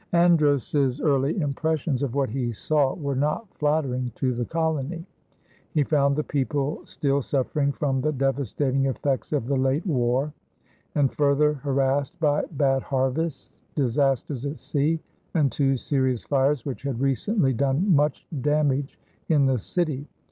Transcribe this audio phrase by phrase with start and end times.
[0.13, 5.05] Andros's early impressions of what he saw were not flattering to the colony.
[5.75, 10.33] He found the people still suffering from the devastating effects of the late war
[10.95, 14.99] and further harassed by bad harvests, disasters at sea,
[15.35, 18.97] and two serious fires which had recently done much damage
[19.29, 20.07] in the city.